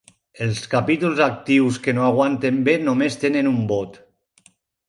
Els 0.45 0.61
capítols 0.71 1.21
actius 1.25 1.77
que 1.85 1.95
no 1.97 2.05
aguanten 2.07 2.59
bé 2.71 2.77
només 2.89 3.21
tenen 3.25 3.55
un 3.55 3.63
vot. 3.75 4.05